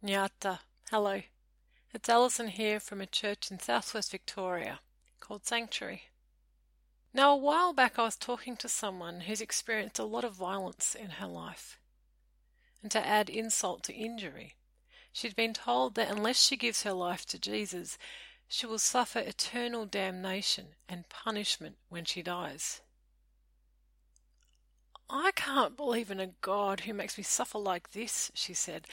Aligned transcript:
Nyata, 0.00 0.60
hello. 0.92 1.22
It's 1.92 2.08
Alison 2.08 2.46
here 2.46 2.78
from 2.78 3.00
a 3.00 3.06
church 3.06 3.50
in 3.50 3.58
southwest 3.58 4.12
Victoria 4.12 4.78
called 5.18 5.44
Sanctuary. 5.44 6.04
Now, 7.12 7.32
a 7.32 7.36
while 7.36 7.72
back 7.72 7.98
I 7.98 8.04
was 8.04 8.14
talking 8.14 8.56
to 8.58 8.68
someone 8.68 9.22
who's 9.22 9.40
experienced 9.40 9.98
a 9.98 10.04
lot 10.04 10.22
of 10.22 10.34
violence 10.34 10.94
in 10.94 11.10
her 11.10 11.26
life. 11.26 11.80
And 12.80 12.92
to 12.92 13.04
add 13.04 13.28
insult 13.28 13.82
to 13.84 13.92
injury, 13.92 14.54
she'd 15.12 15.34
been 15.34 15.52
told 15.52 15.96
that 15.96 16.12
unless 16.12 16.40
she 16.40 16.56
gives 16.56 16.84
her 16.84 16.92
life 16.92 17.26
to 17.26 17.38
Jesus, 17.38 17.98
she 18.46 18.66
will 18.66 18.78
suffer 18.78 19.18
eternal 19.18 19.84
damnation 19.84 20.76
and 20.88 21.08
punishment 21.08 21.74
when 21.88 22.04
she 22.04 22.22
dies. 22.22 22.82
I 25.10 25.32
can't 25.34 25.76
believe 25.76 26.10
in 26.10 26.20
a 26.20 26.34
God 26.40 26.80
who 26.80 26.94
makes 26.94 27.18
me 27.18 27.24
suffer 27.24 27.58
like 27.58 27.90
this, 27.90 28.30
she 28.34 28.54
said, 28.54 28.86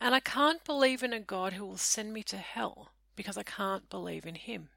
and 0.00 0.14
I 0.14 0.20
can't 0.20 0.64
believe 0.64 1.02
in 1.02 1.12
a 1.12 1.20
God 1.20 1.54
who 1.54 1.64
will 1.64 1.76
send 1.76 2.12
me 2.12 2.22
to 2.24 2.36
hell 2.36 2.92
because 3.14 3.36
I 3.36 3.42
can't 3.42 3.88
believe 3.88 4.26
in 4.26 4.34
Him. 4.34 4.68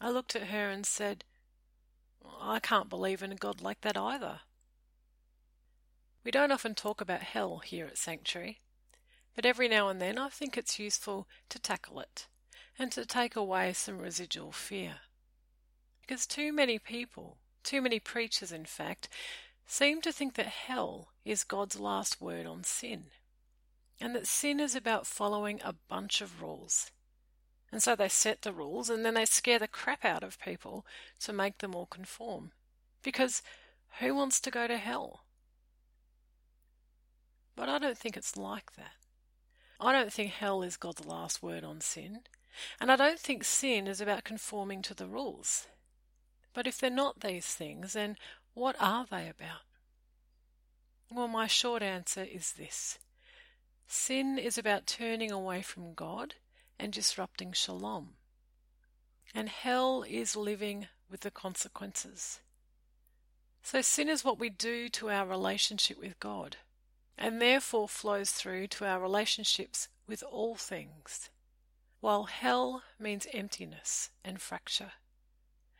I 0.00 0.10
looked 0.10 0.36
at 0.36 0.48
her 0.48 0.70
and 0.70 0.84
said, 0.84 1.24
I 2.40 2.58
can't 2.58 2.88
believe 2.88 3.22
in 3.22 3.32
a 3.32 3.36
God 3.36 3.60
like 3.60 3.80
that 3.82 3.96
either. 3.96 4.40
We 6.24 6.30
don't 6.30 6.52
often 6.52 6.74
talk 6.74 7.00
about 7.00 7.22
hell 7.22 7.58
here 7.58 7.86
at 7.86 7.98
Sanctuary, 7.98 8.60
but 9.34 9.46
every 9.46 9.68
now 9.68 9.88
and 9.88 10.00
then 10.00 10.18
I 10.18 10.28
think 10.28 10.56
it's 10.56 10.78
useful 10.78 11.28
to 11.50 11.58
tackle 11.58 12.00
it 12.00 12.26
and 12.78 12.90
to 12.92 13.06
take 13.06 13.36
away 13.36 13.72
some 13.72 13.98
residual 13.98 14.52
fear. 14.52 14.96
Because 16.00 16.26
too 16.26 16.52
many 16.52 16.78
people, 16.78 17.38
too 17.62 17.80
many 17.80 18.00
preachers 18.00 18.52
in 18.52 18.64
fact, 18.64 19.08
seem 19.66 20.00
to 20.02 20.12
think 20.12 20.34
that 20.34 20.46
hell 20.46 21.08
is 21.24 21.44
God's 21.44 21.78
last 21.78 22.20
word 22.20 22.46
on 22.46 22.64
sin, 22.64 23.06
and 24.00 24.14
that 24.14 24.26
sin 24.26 24.60
is 24.60 24.74
about 24.74 25.06
following 25.06 25.60
a 25.64 25.74
bunch 25.88 26.20
of 26.20 26.40
rules. 26.40 26.90
And 27.72 27.82
so 27.82 27.96
they 27.96 28.08
set 28.08 28.42
the 28.42 28.52
rules 28.52 28.88
and 28.88 29.04
then 29.04 29.14
they 29.14 29.24
scare 29.24 29.58
the 29.58 29.68
crap 29.68 30.04
out 30.04 30.22
of 30.22 30.40
people 30.40 30.86
to 31.20 31.32
make 31.32 31.58
them 31.58 31.74
all 31.74 31.86
conform. 31.86 32.52
Because 33.02 33.42
who 33.98 34.14
wants 34.14 34.40
to 34.40 34.50
go 34.50 34.66
to 34.66 34.76
hell? 34.76 35.24
But 37.56 37.68
I 37.68 37.78
don't 37.78 37.98
think 37.98 38.16
it's 38.16 38.36
like 38.36 38.76
that. 38.76 38.92
I 39.80 39.92
don't 39.92 40.12
think 40.12 40.32
hell 40.32 40.62
is 40.62 40.76
God's 40.76 41.04
last 41.04 41.42
word 41.42 41.64
on 41.64 41.80
sin, 41.80 42.20
and 42.80 42.90
I 42.90 42.96
don't 42.96 43.18
think 43.18 43.44
sin 43.44 43.86
is 43.86 44.00
about 44.00 44.24
conforming 44.24 44.80
to 44.82 44.94
the 44.94 45.06
rules. 45.06 45.66
But 46.54 46.66
if 46.66 46.78
they're 46.78 46.90
not 46.90 47.20
these 47.20 47.46
things, 47.46 47.92
then 47.92 48.16
what 48.56 48.74
are 48.80 49.04
they 49.04 49.28
about? 49.28 49.60
Well, 51.12 51.28
my 51.28 51.46
short 51.46 51.82
answer 51.82 52.24
is 52.24 52.54
this 52.54 52.98
Sin 53.86 54.38
is 54.38 54.56
about 54.56 54.86
turning 54.86 55.30
away 55.30 55.60
from 55.60 55.92
God 55.92 56.36
and 56.78 56.90
disrupting 56.90 57.52
shalom. 57.52 58.14
And 59.34 59.50
hell 59.50 60.06
is 60.08 60.36
living 60.36 60.88
with 61.10 61.20
the 61.20 61.30
consequences. 61.30 62.40
So 63.62 63.82
sin 63.82 64.08
is 64.08 64.24
what 64.24 64.38
we 64.38 64.48
do 64.48 64.88
to 64.88 65.10
our 65.10 65.26
relationship 65.26 65.98
with 65.98 66.18
God, 66.18 66.56
and 67.18 67.42
therefore 67.42 67.90
flows 67.90 68.30
through 68.30 68.68
to 68.68 68.86
our 68.86 69.00
relationships 69.00 69.88
with 70.08 70.22
all 70.22 70.54
things. 70.54 71.28
While 72.00 72.24
hell 72.24 72.84
means 72.98 73.26
emptiness 73.34 74.08
and 74.24 74.40
fracture. 74.40 74.92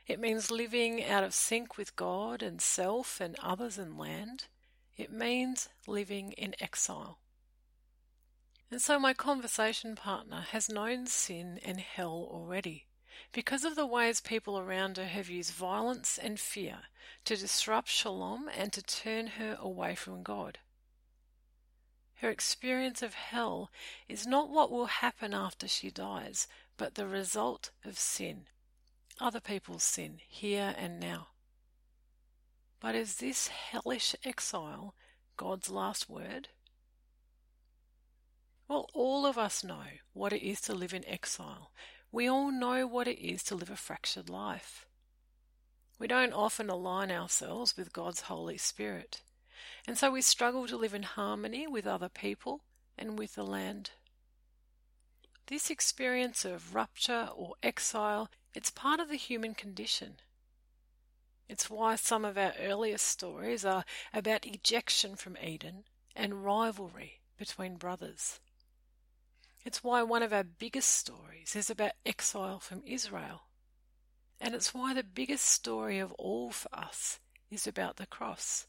It 0.07 0.21
means 0.21 0.51
living 0.51 1.05
out 1.05 1.25
of 1.25 1.35
sync 1.35 1.77
with 1.77 1.97
God 1.97 2.43
and 2.43 2.61
self 2.61 3.21
and 3.21 3.37
others 3.43 3.77
and 3.77 3.99
land. 3.99 4.47
It 4.97 5.13
means 5.13 5.69
living 5.87 6.33
in 6.33 6.55
exile. 6.61 7.19
And 8.71 8.81
so 8.81 8.99
my 8.99 9.15
conversation 9.15 9.97
partner 9.97 10.47
has 10.51 10.69
known 10.69 11.07
sin 11.07 11.61
and 11.65 11.81
hell 11.81 12.29
already 12.31 12.87
because 13.33 13.65
of 13.65 13.75
the 13.75 13.87
ways 13.87 14.21
people 14.21 14.59
around 14.59 14.97
her 14.97 15.07
have 15.07 15.29
used 15.29 15.53
violence 15.53 16.19
and 16.19 16.39
fear 16.39 16.79
to 17.25 17.37
disrupt 17.37 17.89
shalom 17.89 18.49
and 18.57 18.73
to 18.73 18.83
turn 18.83 19.27
her 19.39 19.57
away 19.61 19.95
from 19.95 20.23
God. 20.23 20.59
Her 22.17 22.31
experience 22.31 23.03
of 23.03 23.15
hell 23.15 23.71
is 24.09 24.27
not 24.27 24.49
what 24.49 24.71
will 24.71 24.87
happen 24.87 25.35
after 25.35 25.69
she 25.69 25.91
dies, 25.91 26.49
but 26.77 26.95
the 26.95 27.07
result 27.07 27.71
of 27.85 27.99
sin, 27.99 28.47
other 29.21 29.41
people's 29.41 29.83
sin, 29.83 30.19
here 30.29 30.75
and 30.77 31.01
now. 31.01 31.29
But 32.81 32.95
is 32.95 33.17
this 33.17 33.49
hellish 33.49 34.15
exile 34.25 34.95
God's 35.37 35.71
last 35.71 36.09
word? 36.09 36.49
Well, 38.69 38.89
all 38.95 39.27
of 39.27 39.39
us 39.39 39.63
know 39.63 39.85
what 40.13 40.33
it 40.33 40.47
is 40.47 40.61
to 40.63 40.75
live 40.75 40.93
in 40.93 41.07
exile. 41.09 41.71
We 42.11 42.29
all 42.29 42.51
know 42.51 42.87
what 42.87 43.09
it 43.09 43.19
is 43.21 43.43
to 43.45 43.55
live 43.55 43.71
a 43.71 43.77
fractured 43.77 44.29
life. 44.29 44.87
We 45.99 46.07
don't 46.07 46.33
often 46.33 46.69
align 46.69 47.11
ourselves 47.11 47.77
with 47.77 47.93
God's 47.93 48.23
Holy 48.23 48.59
Spirit, 48.59 49.23
and 49.87 49.97
so 49.97 50.11
we 50.11 50.21
struggle 50.21 50.67
to 50.67 50.77
live 50.77 50.95
in 50.95 51.05
harmony 51.05 51.67
with 51.67 51.87
other 51.87 52.09
people 52.09 52.63
and 52.99 53.19
with 53.19 53.35
the 53.35 53.45
land. 53.45 53.91
This 55.47 55.71
experience 55.71 56.45
of 56.45 56.75
rupture 56.75 57.29
or 57.35 57.55
exile, 57.63 58.29
it's 58.57 58.71
part 58.71 59.01
of 59.01 59.11
the 59.11 59.17
human 59.17 59.55
condition. 59.55 60.15
It's 61.47 61.69
why 61.69 61.97
some 61.97 62.25
of 62.25 62.39
our 62.39 62.55
earliest 62.59 63.07
stories 63.07 63.67
are 63.67 63.85
about 64.15 64.47
ejection 64.47 65.15
from 65.15 65.37
Eden 65.37 65.85
and 66.17 66.43
rivalry 66.43 67.21
between 67.37 67.77
brothers. 67.77 68.41
It's 69.67 69.85
why 69.85 70.03
one 70.03 70.23
of 70.23 70.33
our 70.33 70.43
biggest 70.43 70.89
stories 70.89 71.55
is 71.55 71.69
about 71.69 71.93
exile 72.07 72.59
from 72.59 72.83
Israel. 72.87 73.43
And 74.41 74.55
it's 74.55 74.73
why 74.73 74.95
the 74.95 75.05
biggest 75.05 75.45
story 75.45 75.99
of 75.99 76.13
all 76.13 76.51
for 76.51 76.75
us 76.75 77.21
is 77.51 77.67
about 77.67 77.97
the 77.97 78.07
cross. 78.07 78.67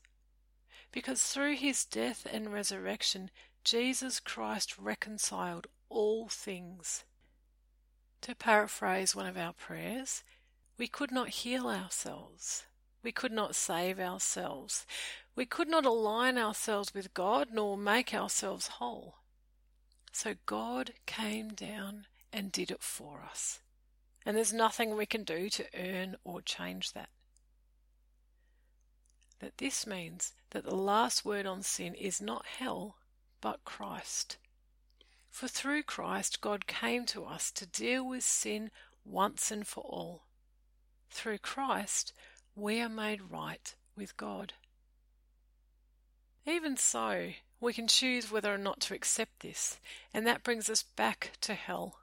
Because 0.91 1.23
through 1.23 1.55
his 1.55 1.85
death 1.85 2.27
and 2.29 2.51
resurrection, 2.51 3.31
Jesus 3.63 4.19
Christ 4.19 4.77
reconciled 4.77 5.67
all 5.87 6.27
things. 6.27 7.05
To 8.21 8.35
paraphrase 8.35 9.15
one 9.15 9.25
of 9.25 9.37
our 9.37 9.53
prayers, 9.53 10.23
we 10.77 10.87
could 10.87 11.11
not 11.11 11.29
heal 11.29 11.67
ourselves. 11.67 12.65
We 13.03 13.11
could 13.11 13.31
not 13.31 13.55
save 13.55 13.99
ourselves. 13.99 14.85
We 15.35 15.45
could 15.45 15.67
not 15.67 15.85
align 15.85 16.37
ourselves 16.37 16.93
with 16.93 17.13
God 17.13 17.49
nor 17.53 17.77
make 17.77 18.13
ourselves 18.13 18.67
whole. 18.67 19.15
So 20.11 20.33
God 20.45 20.93
came 21.05 21.49
down 21.49 22.07
and 22.33 22.51
did 22.51 22.71
it 22.71 22.81
for 22.81 23.21
us. 23.21 23.59
And 24.25 24.35
there's 24.35 24.51
nothing 24.51 24.95
we 24.95 25.05
can 25.05 25.23
do 25.23 25.49
to 25.49 25.65
earn 25.73 26.17
or 26.23 26.41
change 26.41 26.93
that. 26.93 27.09
That 29.39 29.57
this 29.57 29.85
means 29.85 30.33
that 30.49 30.65
the 30.65 30.75
last 30.75 31.23
word 31.23 31.45
on 31.45 31.61
sin 31.61 31.93
is 31.93 32.19
not 32.19 32.45
hell, 32.45 32.97
but 33.39 33.63
Christ. 33.63 34.37
For 35.37 35.47
through 35.47 35.83
Christ, 35.83 36.41
God 36.41 36.65
came 36.65 37.05
to 37.05 37.23
us 37.23 37.51
to 37.51 37.67
deal 37.67 38.03
with 38.03 38.23
sin 38.23 38.71
once 39.05 39.51
and 39.51 39.67
for 39.67 39.81
all. 39.81 40.23
Through 41.11 41.37
Christ, 41.37 42.11
we 42.55 42.81
are 42.81 42.89
made 42.89 43.29
right 43.29 43.75
with 43.95 44.17
God. 44.17 44.53
Even 46.47 46.75
so, 46.75 47.33
we 47.59 47.71
can 47.71 47.87
choose 47.87 48.31
whether 48.31 48.51
or 48.51 48.57
not 48.57 48.79
to 48.79 48.95
accept 48.95 49.41
this, 49.41 49.79
and 50.11 50.25
that 50.25 50.41
brings 50.41 50.71
us 50.71 50.81
back 50.81 51.33
to 51.41 51.53
hell. 51.53 51.99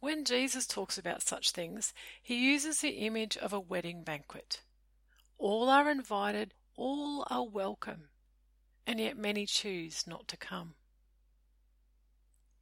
When 0.00 0.26
Jesus 0.26 0.66
talks 0.66 0.98
about 0.98 1.22
such 1.22 1.52
things, 1.52 1.94
he 2.22 2.52
uses 2.52 2.82
the 2.82 3.06
image 3.06 3.38
of 3.38 3.54
a 3.54 3.58
wedding 3.58 4.02
banquet. 4.02 4.60
All 5.38 5.70
are 5.70 5.90
invited, 5.90 6.52
all 6.76 7.26
are 7.30 7.46
welcome, 7.46 8.10
and 8.86 9.00
yet 9.00 9.16
many 9.16 9.46
choose 9.46 10.06
not 10.06 10.28
to 10.28 10.36
come. 10.36 10.74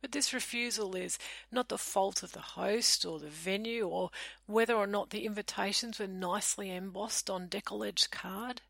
But 0.01 0.13
this 0.13 0.33
refusal 0.33 0.97
is 0.97 1.19
not 1.53 1.69
the 1.69 1.77
fault 1.79 2.23
of 2.23 2.33
the 2.33 2.41
host 2.41 3.05
or 3.05 3.19
the 3.19 3.29
venue 3.29 3.87
or 3.87 4.11
whether 4.47 4.75
or 4.75 4.87
not 4.87 5.11
the 5.11 5.27
invitations 5.27 5.99
were 5.99 6.07
nicely 6.07 6.71
embossed 6.71 7.29
on 7.29 7.49
decollage 7.49 8.11
card. 8.11 8.63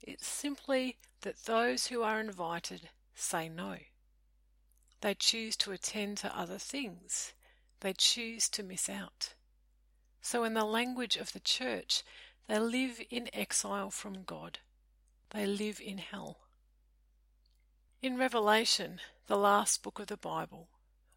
It's 0.00 0.26
simply 0.26 0.96
that 1.20 1.44
those 1.44 1.86
who 1.88 2.02
are 2.02 2.20
invited 2.20 2.88
say 3.14 3.48
no. 3.48 3.78
They 5.00 5.14
choose 5.14 5.56
to 5.58 5.72
attend 5.72 6.18
to 6.18 6.36
other 6.36 6.58
things. 6.58 7.32
They 7.80 7.92
choose 7.92 8.48
to 8.50 8.62
miss 8.64 8.88
out. 8.88 9.34
So, 10.20 10.42
in 10.42 10.54
the 10.54 10.64
language 10.64 11.16
of 11.16 11.32
the 11.32 11.40
church, 11.40 12.02
they 12.48 12.58
live 12.58 13.00
in 13.08 13.30
exile 13.32 13.90
from 13.90 14.24
God. 14.24 14.58
They 15.30 15.46
live 15.46 15.80
in 15.80 15.98
hell. 15.98 16.38
In 18.00 18.16
Revelation, 18.16 19.00
the 19.26 19.36
last 19.36 19.82
book 19.82 19.98
of 19.98 20.06
the 20.06 20.16
Bible, 20.16 20.68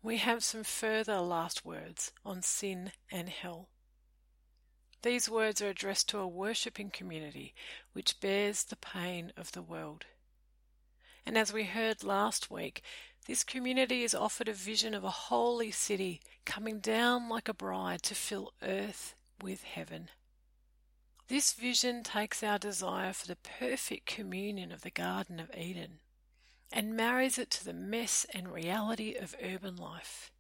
we 0.02 0.18
have 0.18 0.44
some 0.44 0.64
further 0.64 1.20
last 1.20 1.64
words 1.64 2.12
on 2.26 2.42
sin 2.42 2.92
and 3.12 3.30
hell. 3.30 3.70
These 5.04 5.30
words 5.30 5.62
are 5.62 5.70
addressed 5.70 6.10
to 6.10 6.18
a 6.18 6.28
worshipping 6.28 6.90
community 6.90 7.54
which 7.94 8.20
bears 8.20 8.64
the 8.64 8.76
pain 8.76 9.32
of 9.38 9.52
the 9.52 9.62
world. 9.62 10.06
And 11.24 11.38
as 11.38 11.54
we 11.54 11.66
heard 11.66 12.04
last 12.04 12.50
week, 12.50 12.82
this 13.28 13.44
community 13.44 14.02
is 14.02 14.16
offered 14.16 14.48
a 14.48 14.54
vision 14.54 14.96
of 14.96 15.04
a 15.04 15.12
holy 15.12 15.70
city 15.70 16.20
coming 16.46 16.80
down 16.80 17.30
like 17.30 17.48
a 17.48 17.54
bride 17.54 18.02
to 18.04 18.16
fill 18.16 18.54
earth 18.64 19.14
with 19.40 19.62
heaven. 19.62 20.10
This 21.28 21.54
vision 21.54 22.02
takes 22.02 22.42
our 22.42 22.58
desire 22.58 23.14
for 23.14 23.28
the 23.28 23.36
perfect 23.36 24.08
communion 24.08 24.72
of 24.72 24.82
the 24.82 24.90
Garden 24.90 25.40
of 25.40 25.56
Eden 25.56 26.00
and 26.72 26.96
marries 26.96 27.38
it 27.38 27.50
to 27.52 27.66
the 27.66 27.74
mess 27.74 28.26
and 28.34 28.54
reality 28.54 29.16
of 29.16 29.36
urban 29.44 29.76
life. 29.76 30.32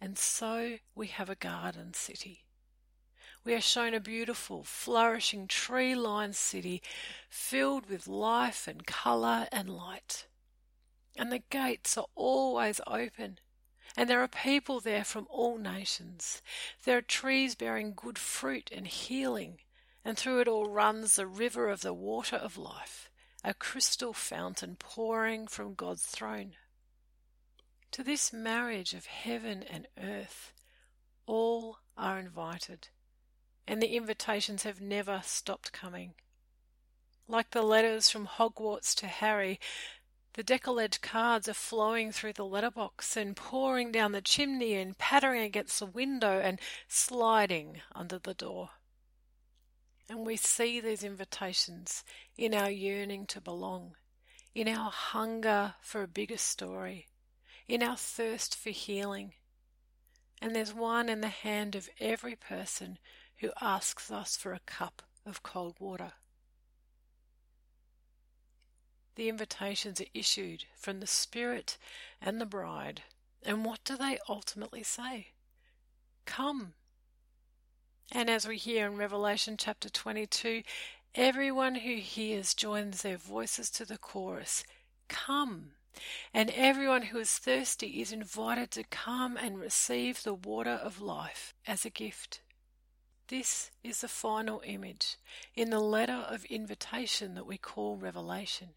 And 0.00 0.16
so 0.16 0.76
we 0.94 1.08
have 1.08 1.28
a 1.28 1.34
garden 1.34 1.94
city. 1.94 2.44
We 3.44 3.54
are 3.54 3.60
shown 3.60 3.94
a 3.94 4.00
beautiful, 4.00 4.64
flourishing, 4.64 5.46
tree 5.48 5.94
lined 5.94 6.36
city 6.36 6.82
filled 7.28 7.88
with 7.88 8.06
life 8.06 8.68
and 8.68 8.86
colour 8.86 9.48
and 9.50 9.70
light 9.70 10.26
and 11.18 11.32
the 11.32 11.42
gates 11.50 11.98
are 11.98 12.06
always 12.14 12.80
open. 12.86 13.40
And 13.96 14.08
there 14.08 14.22
are 14.22 14.28
people 14.28 14.80
there 14.80 15.04
from 15.04 15.26
all 15.28 15.58
nations. 15.58 16.40
There 16.84 16.98
are 16.98 17.02
trees 17.02 17.56
bearing 17.56 17.94
good 17.94 18.18
fruit 18.18 18.70
and 18.72 18.86
healing, 18.86 19.58
and 20.04 20.16
through 20.16 20.40
it 20.40 20.48
all 20.48 20.70
runs 20.70 21.16
the 21.16 21.26
river 21.26 21.68
of 21.68 21.80
the 21.80 21.92
water 21.92 22.36
of 22.36 22.56
life, 22.56 23.10
a 23.44 23.54
crystal 23.54 24.12
fountain 24.12 24.76
pouring 24.78 25.46
from 25.46 25.74
God's 25.74 26.04
throne. 26.04 26.54
To 27.92 28.02
this 28.02 28.32
marriage 28.32 28.94
of 28.94 29.06
heaven 29.06 29.62
and 29.62 29.86
earth, 30.02 30.52
all 31.26 31.78
are 31.96 32.18
invited, 32.18 32.88
and 33.66 33.80
the 33.80 33.96
invitations 33.96 34.64
have 34.64 34.80
never 34.80 35.22
stopped 35.24 35.72
coming. 35.72 36.14
Like 37.26 37.50
the 37.50 37.62
letters 37.62 38.10
from 38.10 38.26
Hogwarts 38.26 38.94
to 38.96 39.06
Harry, 39.06 39.60
the 40.34 40.44
decollage 40.44 41.00
cards 41.00 41.48
are 41.48 41.54
flowing 41.54 42.12
through 42.12 42.34
the 42.34 42.44
letterbox 42.44 43.16
and 43.16 43.36
pouring 43.36 43.90
down 43.90 44.12
the 44.12 44.22
chimney 44.22 44.74
and 44.74 44.96
pattering 44.96 45.42
against 45.42 45.78
the 45.78 45.86
window 45.86 46.38
and 46.40 46.60
sliding 46.86 47.80
under 47.94 48.18
the 48.18 48.34
door. 48.34 48.70
And 50.08 50.26
we 50.26 50.36
see 50.36 50.80
these 50.80 51.04
invitations 51.04 52.02
in 52.36 52.54
our 52.54 52.70
yearning 52.70 53.26
to 53.26 53.40
belong, 53.40 53.94
in 54.54 54.66
our 54.66 54.90
hunger 54.90 55.74
for 55.82 56.02
a 56.02 56.08
bigger 56.08 56.38
story, 56.38 57.08
in 57.68 57.82
our 57.82 57.96
thirst 57.96 58.56
for 58.56 58.70
healing. 58.70 59.34
And 60.40 60.54
there's 60.54 60.72
one 60.72 61.08
in 61.08 61.20
the 61.20 61.28
hand 61.28 61.74
of 61.74 61.90
every 62.00 62.36
person 62.36 62.98
who 63.38 63.50
asks 63.60 64.10
us 64.10 64.36
for 64.36 64.52
a 64.52 64.60
cup 64.60 65.02
of 65.26 65.42
cold 65.42 65.76
water. 65.78 66.12
The 69.16 69.28
invitations 69.28 70.00
are 70.00 70.06
issued 70.14 70.64
from 70.76 71.00
the 71.00 71.06
Spirit 71.06 71.76
and 72.22 72.40
the 72.40 72.46
bride. 72.46 73.02
And 73.42 73.64
what 73.64 73.80
do 73.84 73.96
they 73.96 74.18
ultimately 74.28 74.84
say? 74.84 75.28
Come. 76.24 76.74
And 78.10 78.30
as 78.30 78.48
we 78.48 78.56
hear 78.56 78.86
in 78.86 78.96
Revelation 78.96 79.56
chapter 79.58 79.90
22, 79.90 80.62
everyone 81.14 81.74
who 81.76 81.96
hears 81.96 82.54
joins 82.54 83.02
their 83.02 83.18
voices 83.18 83.68
to 83.70 83.84
the 83.84 83.98
chorus 83.98 84.64
Come. 85.08 85.72
And 86.32 86.50
everyone 86.50 87.02
who 87.02 87.18
is 87.18 87.38
thirsty 87.38 88.00
is 88.00 88.12
invited 88.12 88.70
to 88.72 88.84
come 88.84 89.36
and 89.36 89.58
receive 89.58 90.22
the 90.22 90.34
water 90.34 90.70
of 90.70 91.00
life 91.00 91.54
as 91.66 91.84
a 91.84 91.90
gift. 91.90 92.40
This 93.28 93.70
is 93.84 94.00
the 94.00 94.08
final 94.08 94.62
image 94.64 95.16
in 95.54 95.70
the 95.70 95.80
letter 95.80 96.24
of 96.28 96.44
invitation 96.46 97.34
that 97.34 97.46
we 97.46 97.58
call 97.58 97.96
Revelation. 97.96 98.68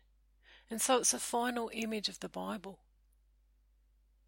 And 0.70 0.82
so 0.82 0.98
it's 0.98 1.14
a 1.14 1.20
final 1.20 1.70
image 1.74 2.10
of 2.10 2.20
the 2.20 2.30
Bible. 2.30 2.80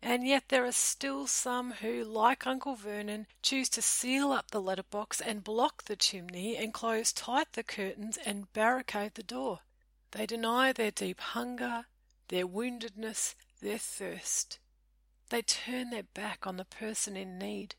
And 0.05 0.27
yet 0.27 0.49
there 0.49 0.65
are 0.65 0.73
still 0.73 1.27
some 1.27 1.71
who, 1.71 2.03
like 2.03 2.45
Uncle 2.45 2.75
Vernon, 2.75 3.25
choose 3.41 3.69
to 3.69 3.81
seal 3.81 4.33
up 4.33 4.51
the 4.51 4.61
letterbox 4.61 5.21
and 5.21 5.45
block 5.45 5.85
the 5.85 5.95
chimney 5.95 6.57
and 6.57 6.73
close 6.73 7.13
tight 7.13 7.53
the 7.53 7.63
curtains 7.63 8.17
and 8.25 8.51
barricade 8.51 9.13
the 9.15 9.23
door. 9.23 9.61
They 10.11 10.25
deny 10.25 10.73
their 10.73 10.91
deep 10.91 11.21
hunger, 11.21 11.85
their 12.27 12.45
woundedness, 12.45 13.35
their 13.61 13.77
thirst. 13.77 14.59
They 15.29 15.41
turn 15.41 15.89
their 15.89 16.03
back 16.03 16.45
on 16.45 16.57
the 16.57 16.65
person 16.65 17.15
in 17.15 17.39
need. 17.39 17.75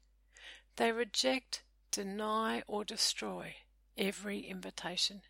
They 0.77 0.93
reject, 0.93 1.63
deny, 1.91 2.63
or 2.67 2.87
destroy 2.87 3.57
every 3.99 4.41
invitation. 4.41 5.21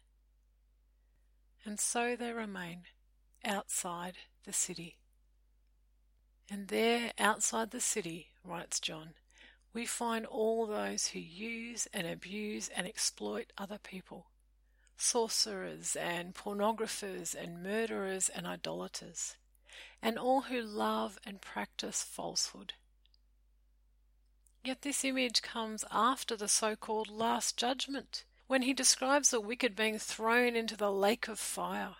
And 1.64 1.80
so 1.80 2.14
they 2.14 2.32
remain 2.32 2.84
outside 3.44 4.14
the 4.44 4.52
city. 4.52 4.98
And 6.50 6.68
there, 6.68 7.12
outside 7.18 7.70
the 7.70 7.80
city, 7.80 8.28
writes 8.44 8.78
John, 8.80 9.14
we 9.72 9.86
find 9.86 10.24
all 10.26 10.66
those 10.66 11.08
who 11.08 11.18
use 11.18 11.88
and 11.92 12.06
abuse 12.06 12.68
and 12.68 12.86
exploit 12.86 13.52
other 13.58 13.78
people 13.78 14.26
sorcerers 14.96 15.96
and 15.96 16.34
pornographers 16.34 17.34
and 17.34 17.62
murderers 17.62 18.28
and 18.28 18.46
idolaters, 18.46 19.36
and 20.00 20.18
all 20.18 20.42
who 20.42 20.60
love 20.60 21.18
and 21.26 21.40
practice 21.40 22.02
falsehood. 22.02 22.74
Yet 24.62 24.82
this 24.82 25.04
image 25.04 25.42
comes 25.42 25.84
after 25.90 26.36
the 26.36 26.48
so 26.48 26.76
called 26.76 27.10
Last 27.10 27.56
Judgment, 27.56 28.24
when 28.46 28.62
he 28.62 28.72
describes 28.72 29.30
the 29.30 29.40
wicked 29.40 29.74
being 29.74 29.98
thrown 29.98 30.54
into 30.54 30.76
the 30.76 30.92
lake 30.92 31.28
of 31.28 31.38
fire. 31.38 31.96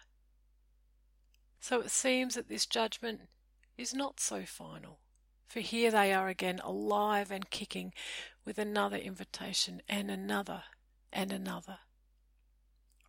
So 1.61 1.81
it 1.81 1.91
seems 1.91 2.35
that 2.35 2.49
this 2.49 2.67
judgment 2.67 3.23
is 3.77 3.95
not 3.95 4.21
so 4.21 4.45
final, 4.45 5.01
for 5.47 5.61
here 5.61 5.91
they 5.91 6.13
are 6.13 6.29
again 6.29 6.61
alive 6.63 7.31
and 7.31 7.51
kicking 7.51 7.93
with 8.45 8.59
another 8.59 8.97
invitation 8.97 9.83
and 9.89 10.11
another 10.11 10.65
and 11.13 11.33
another. 11.33 11.79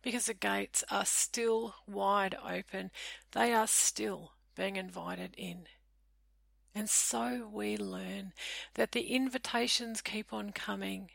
Because 0.02 0.26
the 0.26 0.34
gates 0.34 0.84
are 0.90 1.04
still 1.04 1.74
wide 1.86 2.36
open, 2.44 2.90
they 3.32 3.52
are 3.52 3.66
still 3.66 4.32
being 4.54 4.76
invited 4.76 5.34
in. 5.36 5.66
And 6.74 6.88
so 6.90 7.48
we 7.50 7.76
learn 7.76 8.32
that 8.74 8.92
the 8.92 9.14
invitations 9.14 10.02
keep 10.02 10.32
on 10.32 10.50
coming, 10.52 11.10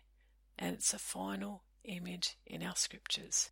and 0.57 0.73
it's 0.73 0.93
a 0.93 0.99
final 0.99 1.63
image 1.83 2.35
in 2.45 2.63
our 2.63 2.75
scriptures. 2.75 3.51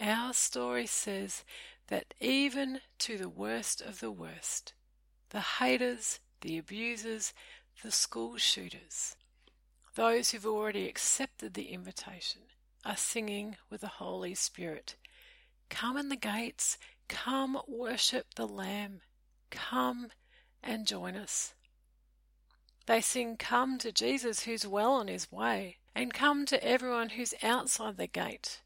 Our 0.00 0.32
story 0.32 0.86
says 0.86 1.44
that 1.86 2.14
even 2.20 2.80
to 3.04 3.18
the 3.18 3.28
worst 3.28 3.82
of 3.82 4.00
the 4.00 4.10
worst, 4.10 4.72
the 5.28 5.40
haters, 5.40 6.20
the 6.40 6.56
abusers, 6.56 7.34
the 7.82 7.90
school 7.90 8.38
shooters, 8.38 9.14
those 9.94 10.30
who've 10.30 10.46
already 10.46 10.88
accepted 10.88 11.52
the 11.52 11.68
invitation, 11.68 12.40
are 12.82 12.96
singing 12.96 13.56
with 13.68 13.82
the 13.82 13.98
Holy 13.98 14.34
Spirit. 14.34 14.96
Come 15.68 15.98
in 15.98 16.08
the 16.08 16.16
gates, 16.16 16.78
come 17.06 17.58
worship 17.68 18.24
the 18.36 18.48
Lamb, 18.48 19.02
come 19.50 20.08
and 20.62 20.86
join 20.86 21.14
us. 21.14 21.52
They 22.86 23.02
sing, 23.02 23.36
Come 23.36 23.76
to 23.80 23.92
Jesus 23.92 24.44
who's 24.44 24.66
well 24.66 24.92
on 24.92 25.08
his 25.08 25.30
way, 25.30 25.76
and 25.94 26.14
come 26.14 26.46
to 26.46 26.64
everyone 26.64 27.10
who's 27.10 27.34
outside 27.42 27.98
the 27.98 28.06
gate, 28.06 28.62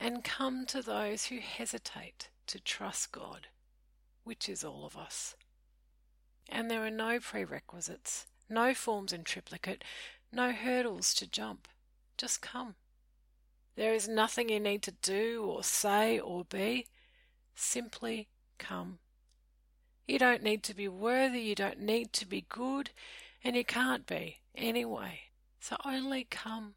and 0.00 0.24
come 0.24 0.64
to 0.64 0.80
those 0.80 1.26
who 1.26 1.40
hesitate 1.40 2.30
to 2.46 2.58
trust 2.58 3.12
God, 3.12 3.48
which 4.26 4.48
is 4.48 4.64
all 4.64 4.84
of 4.84 4.96
us. 4.96 5.36
And 6.48 6.68
there 6.68 6.84
are 6.84 6.90
no 6.90 7.20
prerequisites, 7.20 8.26
no 8.50 8.74
forms 8.74 9.12
in 9.12 9.22
triplicate, 9.22 9.84
no 10.32 10.50
hurdles 10.50 11.14
to 11.14 11.30
jump. 11.30 11.68
Just 12.18 12.42
come. 12.42 12.74
There 13.76 13.94
is 13.94 14.08
nothing 14.08 14.48
you 14.48 14.58
need 14.58 14.82
to 14.82 14.90
do 14.90 15.44
or 15.44 15.62
say 15.62 16.18
or 16.18 16.44
be. 16.44 16.86
Simply 17.54 18.26
come. 18.58 18.98
You 20.08 20.18
don't 20.18 20.42
need 20.42 20.64
to 20.64 20.74
be 20.74 20.88
worthy, 20.88 21.40
you 21.40 21.54
don't 21.54 21.80
need 21.80 22.12
to 22.14 22.26
be 22.26 22.46
good, 22.48 22.90
and 23.44 23.54
you 23.54 23.64
can't 23.64 24.06
be 24.06 24.38
anyway. 24.56 25.20
So 25.60 25.76
only 25.84 26.26
come. 26.28 26.74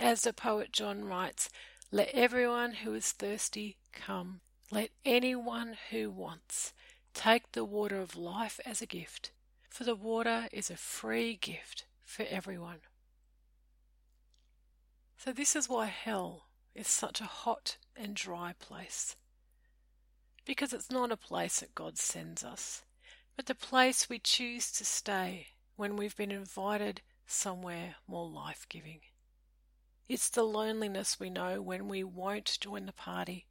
As 0.00 0.22
the 0.22 0.32
poet 0.32 0.72
John 0.72 1.04
writes, 1.04 1.50
let 1.90 2.08
everyone 2.14 2.72
who 2.72 2.94
is 2.94 3.12
thirsty 3.12 3.76
come. 3.92 4.40
Let 4.70 4.90
anyone 5.02 5.78
who 5.90 6.10
wants 6.10 6.74
take 7.14 7.52
the 7.52 7.64
water 7.64 7.98
of 8.00 8.16
life 8.16 8.60
as 8.66 8.82
a 8.82 8.86
gift, 8.86 9.32
for 9.70 9.84
the 9.84 9.94
water 9.94 10.46
is 10.52 10.70
a 10.70 10.76
free 10.76 11.36
gift 11.36 11.86
for 12.04 12.26
everyone. 12.28 12.80
So, 15.16 15.32
this 15.32 15.56
is 15.56 15.70
why 15.70 15.86
hell 15.86 16.48
is 16.74 16.86
such 16.86 17.22
a 17.22 17.24
hot 17.24 17.78
and 17.96 18.14
dry 18.14 18.54
place. 18.58 19.16
Because 20.44 20.74
it's 20.74 20.90
not 20.90 21.10
a 21.10 21.16
place 21.16 21.60
that 21.60 21.74
God 21.74 21.96
sends 21.96 22.44
us, 22.44 22.82
but 23.36 23.46
the 23.46 23.54
place 23.54 24.08
we 24.08 24.18
choose 24.18 24.70
to 24.72 24.84
stay 24.84 25.48
when 25.76 25.96
we've 25.96 26.16
been 26.16 26.30
invited 26.30 27.00
somewhere 27.26 27.96
more 28.06 28.28
life 28.28 28.66
giving. 28.68 29.00
It's 30.08 30.28
the 30.28 30.44
loneliness 30.44 31.18
we 31.18 31.30
know 31.30 31.62
when 31.62 31.88
we 31.88 32.04
won't 32.04 32.58
join 32.60 32.84
the 32.84 32.92
party 32.92 33.46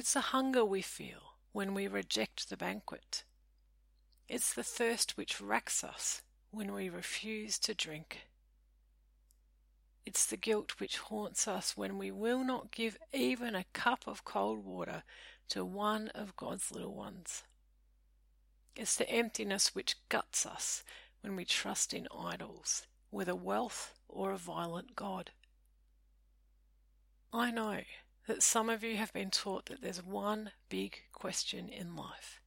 it's 0.00 0.14
the 0.14 0.32
hunger 0.32 0.64
we 0.64 0.80
feel 0.80 1.34
when 1.52 1.74
we 1.74 1.86
reject 1.86 2.48
the 2.48 2.56
banquet. 2.56 3.22
It's 4.30 4.54
the 4.54 4.62
thirst 4.62 5.18
which 5.18 5.42
racks 5.42 5.84
us 5.84 6.22
when 6.50 6.72
we 6.72 6.88
refuse 6.88 7.58
to 7.58 7.74
drink. 7.74 8.20
It's 10.06 10.24
the 10.24 10.38
guilt 10.38 10.80
which 10.80 10.96
haunts 10.96 11.46
us 11.46 11.76
when 11.76 11.98
we 11.98 12.10
will 12.10 12.42
not 12.42 12.70
give 12.70 12.96
even 13.12 13.54
a 13.54 13.66
cup 13.74 14.04
of 14.06 14.24
cold 14.24 14.64
water 14.64 15.02
to 15.50 15.66
one 15.66 16.08
of 16.14 16.34
God's 16.34 16.72
little 16.72 16.94
ones. 16.94 17.42
It's 18.74 18.96
the 18.96 19.10
emptiness 19.10 19.74
which 19.74 19.96
guts 20.08 20.46
us 20.46 20.82
when 21.20 21.36
we 21.36 21.44
trust 21.44 21.92
in 21.92 22.08
idols, 22.18 22.86
whether 23.10 23.34
wealth 23.34 23.92
or 24.08 24.32
a 24.32 24.38
violent 24.38 24.96
God. 24.96 25.30
I 27.34 27.50
know 27.50 27.80
that 28.26 28.42
some 28.42 28.68
of 28.68 28.82
you 28.82 28.96
have 28.96 29.12
been 29.12 29.30
taught 29.30 29.66
that 29.66 29.82
there's 29.82 30.04
one 30.04 30.52
big 30.68 31.02
question 31.12 31.68
in 31.68 31.96
life 31.96 32.40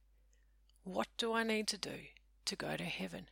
What 0.82 1.08
do 1.16 1.32
I 1.32 1.42
need 1.42 1.68
to 1.68 1.78
do 1.78 1.98
to 2.44 2.56
go 2.56 2.76
to 2.76 2.84
heaven? 2.84 3.28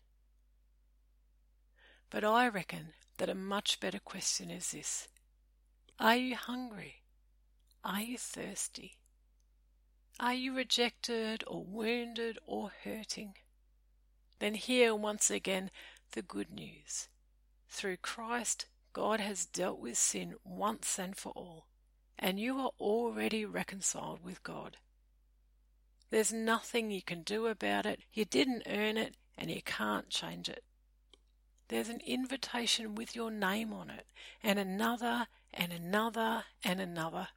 But 2.11 2.25
I 2.25 2.49
reckon 2.49 2.93
that 3.19 3.29
a 3.29 3.35
much 3.35 3.81
better 3.81 3.99
question 3.99 4.51
is 4.51 4.73
this 4.73 5.09
Are 5.99 6.17
you 6.17 6.37
hungry? 6.37 7.03
Are 7.85 8.01
you 8.01 8.19
thirsty? 8.19 8.99
Are 10.21 10.35
you 10.35 10.55
rejected 10.55 11.43
or 11.47 11.65
wounded 11.65 12.39
or 12.47 12.73
hurting? 12.85 13.35
Then 14.39 14.55
hear 14.55 14.95
once 14.95 15.31
again 15.31 15.71
the 16.13 16.23
good 16.23 16.51
news. 16.51 17.09
Through 17.69 17.97
Christ, 17.99 18.67
God 18.93 19.21
has 19.21 19.47
dealt 19.47 19.79
with 19.79 19.97
sin 19.97 20.35
once 20.45 20.99
and 20.99 21.17
for 21.17 21.33
all, 21.33 21.67
and 22.19 22.39
you 22.39 22.59
are 22.59 22.71
already 22.81 23.45
reconciled 23.45 24.25
with 24.25 24.43
God. 24.43 24.77
There's 26.11 26.33
nothing 26.33 26.91
you 26.91 27.03
can 27.03 27.23
do 27.23 27.47
about 27.47 27.87
it, 27.87 28.01
you 28.13 28.25
didn't 28.25 28.65
earn 28.67 28.97
it, 28.97 29.17
and 29.37 29.51
you 29.51 29.63
can't 29.63 30.09
change 30.11 30.49
it. 30.49 30.63
There's 31.69 31.89
an 31.89 32.03
invitation 32.07 32.95
with 32.95 33.17
your 33.17 33.31
name 33.31 33.73
on 33.73 33.89
it, 33.89 34.07
and 34.43 34.59
another, 34.59 35.27
and 35.55 35.73
another, 35.73 36.45
and 36.63 36.81
another. 36.81 37.29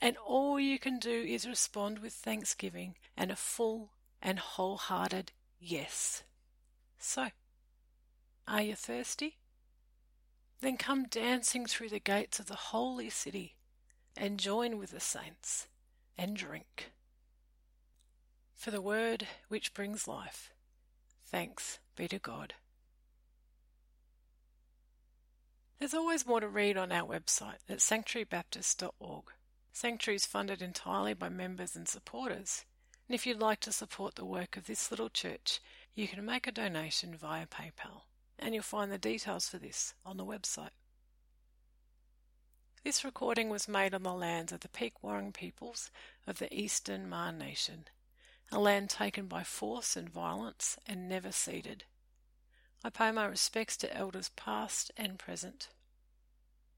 And 0.00 0.16
all 0.18 0.60
you 0.60 0.78
can 0.78 0.98
do 0.98 1.22
is 1.22 1.46
respond 1.46 2.00
with 2.00 2.12
thanksgiving 2.12 2.96
and 3.16 3.30
a 3.30 3.36
full 3.36 3.92
and 4.20 4.38
wholehearted 4.38 5.32
yes. 5.58 6.22
So, 6.98 7.28
are 8.46 8.62
you 8.62 8.74
thirsty? 8.74 9.38
Then 10.60 10.76
come 10.76 11.06
dancing 11.06 11.66
through 11.66 11.88
the 11.88 11.98
gates 11.98 12.38
of 12.38 12.46
the 12.46 12.54
holy 12.54 13.10
city 13.10 13.55
and 14.16 14.38
join 14.38 14.78
with 14.78 14.90
the 14.90 15.00
saints 15.00 15.68
and 16.16 16.36
drink. 16.36 16.90
For 18.54 18.70
the 18.70 18.80
word 18.80 19.26
which 19.48 19.74
brings 19.74 20.08
life, 20.08 20.52
thanks 21.24 21.78
be 21.94 22.08
to 22.08 22.18
God. 22.18 22.54
There's 25.78 25.94
always 25.94 26.26
more 26.26 26.40
to 26.40 26.48
read 26.48 26.78
on 26.78 26.90
our 26.90 27.06
website 27.06 27.58
at 27.68 27.78
sanctuarybaptist.org. 27.78 29.24
Sanctuary 29.72 30.16
is 30.16 30.24
funded 30.24 30.62
entirely 30.62 31.12
by 31.12 31.28
members 31.28 31.76
and 31.76 31.86
supporters. 31.86 32.64
And 33.06 33.14
if 33.14 33.26
you'd 33.26 33.40
like 33.40 33.60
to 33.60 33.72
support 33.72 34.14
the 34.14 34.24
work 34.24 34.56
of 34.56 34.66
this 34.66 34.90
little 34.90 35.10
church, 35.10 35.60
you 35.94 36.08
can 36.08 36.24
make 36.24 36.46
a 36.46 36.52
donation 36.52 37.14
via 37.14 37.46
PayPal. 37.46 38.02
And 38.38 38.54
you'll 38.54 38.64
find 38.64 38.90
the 38.90 38.98
details 38.98 39.48
for 39.48 39.58
this 39.58 39.94
on 40.04 40.16
the 40.16 40.24
website. 40.24 40.70
This 42.86 43.04
recording 43.04 43.48
was 43.48 43.66
made 43.66 43.94
on 43.94 44.04
the 44.04 44.12
lands 44.12 44.52
of 44.52 44.60
the 44.60 44.68
Peek 44.68 45.02
Whurrong 45.02 45.34
peoples 45.34 45.90
of 46.24 46.38
the 46.38 46.54
Eastern 46.54 47.08
Maar 47.08 47.32
Nation, 47.32 47.86
a 48.52 48.60
land 48.60 48.90
taken 48.90 49.26
by 49.26 49.42
force 49.42 49.96
and 49.96 50.08
violence 50.08 50.78
and 50.86 51.08
never 51.08 51.32
ceded. 51.32 51.82
I 52.84 52.90
pay 52.90 53.10
my 53.10 53.24
respects 53.24 53.76
to 53.78 53.92
elders 53.92 54.28
past 54.36 54.92
and 54.96 55.18
present. 55.18 55.66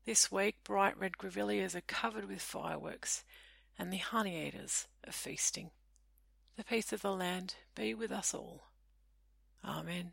This 0.07 0.33
week, 0.33 0.65
bright 0.65 0.99
red 0.99 1.19
grevilleas 1.19 1.75
are 1.75 1.83
covered 1.83 2.25
with 2.25 2.41
fireworks, 2.41 3.23
and 3.79 3.93
the 3.93 3.99
honey 3.99 4.47
eaters 4.47 4.87
are 5.07 5.13
feasting. 5.13 5.73
The 6.57 6.65
peace 6.65 6.91
of 6.91 7.03
the 7.03 7.13
land 7.13 7.57
be 7.75 7.93
with 7.93 8.13
us 8.13 8.33
all. 8.33 8.63
Amen. 9.63 10.13